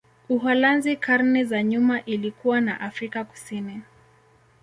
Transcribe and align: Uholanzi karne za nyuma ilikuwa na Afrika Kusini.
Uholanzi 0.29 0.95
karne 0.95 1.43
za 1.43 1.63
nyuma 1.63 2.01
ilikuwa 2.05 2.61
na 2.61 2.79
Afrika 2.81 3.23
Kusini. 3.25 3.81